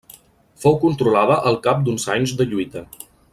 [0.63, 2.85] Fou controlada al cap d'uns anys de lluita.